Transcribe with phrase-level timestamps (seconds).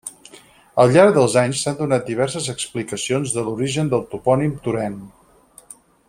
[0.83, 5.01] Al llarg dels anys s'han donat diverses explicacions de l'origen del topònim Torèn.